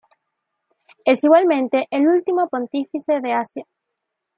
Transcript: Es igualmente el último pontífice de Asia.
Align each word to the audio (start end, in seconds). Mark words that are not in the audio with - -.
Es 1.05 1.23
igualmente 1.23 1.85
el 1.91 2.07
último 2.07 2.49
pontífice 2.49 3.19
de 3.21 3.33
Asia. 3.33 3.67